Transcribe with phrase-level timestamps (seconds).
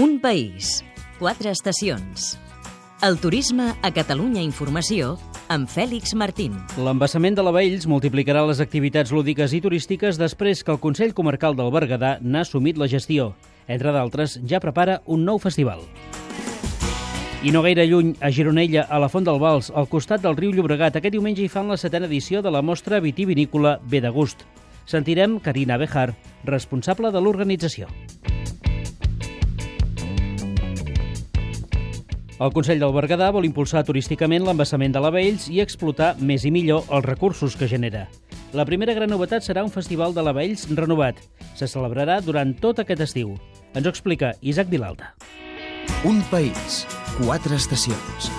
[0.00, 0.82] Un país,
[1.18, 2.38] quatre estacions.
[3.04, 5.18] El turisme a Catalunya Informació
[5.52, 6.54] amb Fèlix Martín.
[6.80, 11.58] L'embassament de la Baells multiplicarà les activitats lúdiques i turístiques després que el Consell Comarcal
[11.58, 13.34] del Berguedà n'ha assumit la gestió.
[13.68, 15.84] Entre d'altres, ja prepara un nou festival.
[17.44, 20.56] I no gaire lluny, a Gironella, a la Font del Vals, al costat del riu
[20.56, 24.48] Llobregat, aquest diumenge hi fan la setena edició de la mostra vitivinícola Ve de Gust.
[24.88, 26.14] Sentirem Carina Bejar,
[26.48, 27.92] responsable de l'organització.
[32.42, 36.50] El Consell del Berguedà vol impulsar turísticament l'embassament de la Vells i explotar més i
[36.50, 38.08] millor els recursos que genera.
[38.50, 41.22] La primera gran novetat serà un festival de la Vells renovat.
[41.54, 43.36] Se celebrarà durant tot aquest estiu.
[43.78, 45.14] Ens ho explica Isaac Vilalta.
[46.02, 46.82] Un país,
[47.20, 48.32] quatre estacions.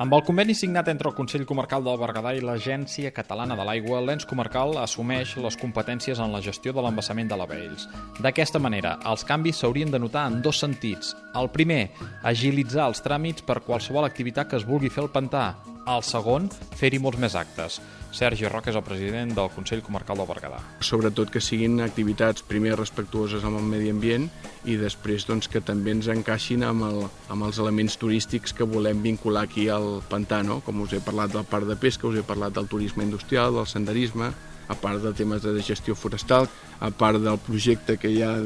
[0.00, 3.98] Amb el conveni signat entre el Consell Comarcal del Berguedà i l'Agència Catalana de l'Aigua,
[4.00, 7.84] l'ens comarcal assumeix les competències en la gestió de l'embassament de la Vells.
[8.24, 11.10] D'aquesta manera, els canvis s'haurien de notar en dos sentits.
[11.36, 11.90] El primer,
[12.30, 15.50] agilitzar els tràmits per qualsevol activitat que es vulgui fer al pantà.
[15.84, 16.48] El segon,
[16.80, 17.76] fer-hi molts més actes.
[18.16, 20.62] Sergi Roca és el president del Consell Comarcal del Berguedà.
[20.80, 24.30] Sobretot que siguin activitats primer respectuoses amb el medi ambient
[24.68, 27.00] i després doncs, que també ens encaixin amb, el,
[27.32, 30.60] amb els elements turístics que volem vincular aquí al pantà, no?
[30.66, 33.68] com us he parlat del parc de pesca, us he parlat del turisme industrial, del
[33.70, 34.30] senderisme,
[34.70, 36.46] a part de temes de gestió forestal,
[36.78, 38.36] a part del projecte que hi ha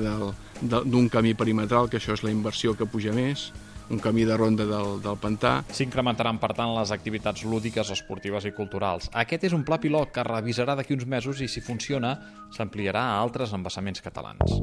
[0.63, 3.51] d'un camí perimetral, que això és la inversió que puja més,
[3.91, 5.59] un camí de ronda del, del pantà.
[5.69, 9.11] S'incrementaran, per tant, les activitats lúdiques, esportives i culturals.
[9.13, 12.17] Aquest és un pla pilot que revisarà d'aquí uns mesos i, si funciona,
[12.55, 14.57] s'ampliarà a altres embassaments catalans.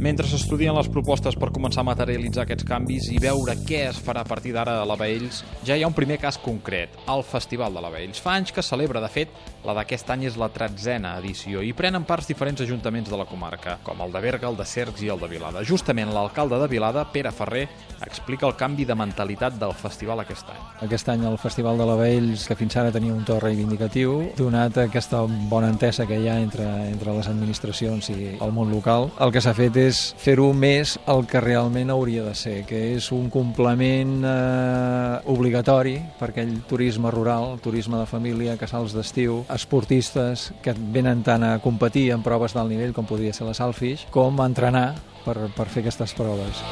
[0.00, 4.22] Mentre s'estudien les propostes per començar a materialitzar aquests canvis i veure què es farà
[4.24, 7.76] a partir d'ara a la Baells, ja hi ha un primer cas concret, el Festival
[7.76, 8.22] de la Baells.
[8.24, 12.06] Fa anys que celebra, de fet, la d'aquest any és la tretzena edició i prenen
[12.08, 15.20] parts diferents ajuntaments de la comarca, com el de Berga, el de Cercs i el
[15.20, 15.60] de Vilada.
[15.68, 17.66] Justament l'alcalde de Vilada, Pere Ferrer,
[18.00, 20.64] explica el canvi de mentalitat del festival aquest any.
[20.88, 24.80] Aquest any el Festival de la Baells, que fins ara tenia un to reivindicatiu, donat
[24.86, 29.36] aquesta bona entesa que hi ha entre, entre les administracions i el món local, el
[29.36, 33.10] que s'ha fet és és fer-ho més el que realment hauria de ser, que és
[33.14, 40.76] un complement eh, obligatori per aquell turisme rural, turisme de família, casals d'estiu, esportistes que
[40.94, 44.50] venen tant a competir en proves d'alt nivell com podria ser la Salfish, com a
[44.50, 44.90] entrenar
[45.24, 46.62] per, per fer aquestes proves.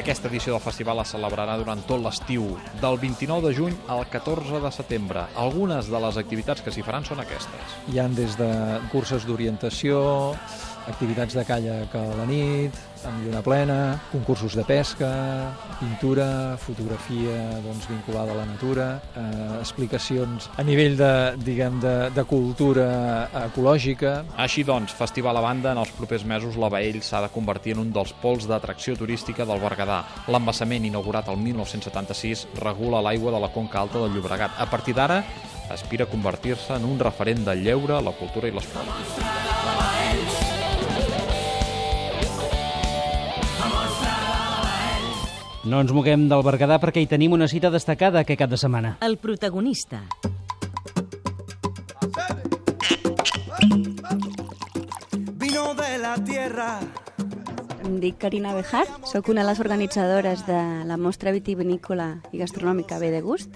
[0.00, 2.46] Aquesta edició del festival es celebrarà durant tot l'estiu,
[2.80, 5.26] del 29 de juny al 14 de setembre.
[5.42, 7.74] Algunes de les activitats que s'hi faran són aquestes.
[7.92, 8.48] Hi han des de
[8.94, 10.00] curses d'orientació,
[10.88, 12.76] activitats de calla que a la nit,
[13.08, 13.78] amb lluna plena,
[14.10, 15.10] concursos de pesca,
[15.80, 22.24] pintura, fotografia doncs, vinculada a la natura, eh, explicacions a nivell de, diguem, de, de
[22.28, 24.20] cultura ecològica.
[24.36, 27.84] Així doncs, festival a banda, en els propers mesos la Baell s'ha de convertir en
[27.86, 30.02] un dels pols d'atracció turística del Berguedà.
[30.28, 34.60] L'embassament, inaugurat el 1976, regula l'aigua de la conca alta del Llobregat.
[34.60, 35.22] A partir d'ara,
[35.70, 39.59] aspira a convertir-se en un referent del lleure, la cultura i l'esport.
[45.70, 48.96] No ens moguem del Berguedà perquè hi tenim una cita destacada aquest cap de setmana.
[49.06, 50.00] El protagonista.
[55.38, 56.72] Vino de la tierra.
[57.84, 60.58] Em dic Carina Bejar, sóc una de les organitzadores de
[60.90, 63.54] la mostra vitivinícola i gastronòmica Bé de Gust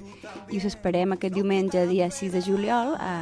[0.55, 3.19] i us esperem aquest diumenge, dia 6 de juliol, a,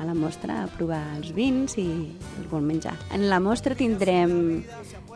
[0.00, 1.86] a la mostra a provar els vins i
[2.40, 2.94] el bon menjar.
[3.12, 4.64] En la mostra tindrem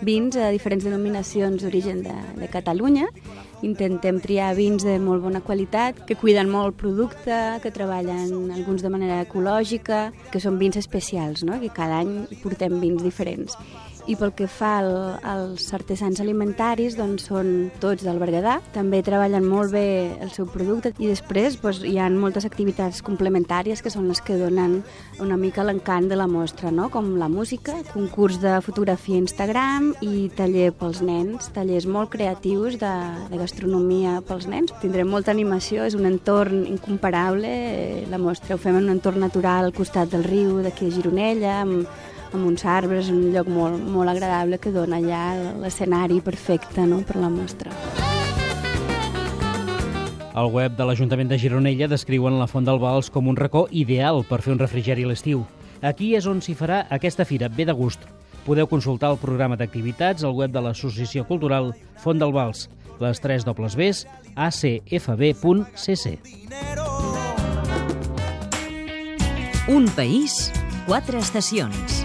[0.04, 3.08] vins a diferents denominacions d'origen de, de Catalunya.
[3.64, 8.84] Intentem triar vins de molt bona qualitat, que cuiden molt el producte, que treballen alguns
[8.84, 11.56] de manera ecològica, que són vins especials, no?
[11.62, 13.56] que cada any portem vins diferents.
[14.04, 14.90] I pel que fa al,
[15.24, 18.58] als artesans alimentaris, doncs són tots del Berguedà.
[18.74, 19.86] També treballen molt bé
[20.20, 24.36] el seu producte i després doncs, hi ha moltes activitats complementàries que són les que
[24.36, 24.82] donen
[25.24, 26.90] una mica l'encant de la mostra, no?
[26.92, 32.94] com la música, concurs de fotografia Instagram i taller pels nens, tallers molt creatius de,
[33.30, 34.74] de gastronomia pels nens.
[34.84, 37.54] Tindrem molta animació, és un entorn incomparable.
[38.12, 41.62] La mostra ho fem en un entorn natural al costat del riu d'aquí a Gironella,
[41.64, 47.00] amb amb uns arbres, un lloc molt, molt agradable que dona ja l'escenari perfecte no?,
[47.06, 47.70] per la mostra.
[50.34, 54.24] Al web de l'Ajuntament de Gironella descriuen la Font del Vals com un racó ideal
[54.26, 55.44] per fer un refrigeri a l'estiu.
[55.80, 58.02] Aquí és on s'hi farà aquesta fira, bé de gust.
[58.44, 61.70] Podeu consultar el programa d'activitats al web de l'Associació Cultural
[62.02, 62.66] Font del Vals,
[62.98, 66.18] les 3 dobles Bs, acfb.cc.
[69.70, 70.52] Un país,
[70.86, 72.04] quatre estacions